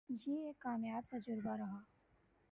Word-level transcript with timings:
یہ 0.09 0.45
ایک 0.47 0.59
کامیاب 0.59 1.11
تجربہ 1.11 1.55
رہا 1.55 1.79
ہے۔ 1.79 1.89